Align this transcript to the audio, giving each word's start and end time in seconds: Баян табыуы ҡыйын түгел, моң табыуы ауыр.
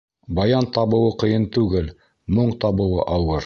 Баян 0.37 0.67
табыуы 0.77 1.11
ҡыйын 1.25 1.47
түгел, 1.59 1.93
моң 2.39 2.53
табыуы 2.67 3.05
ауыр. 3.19 3.39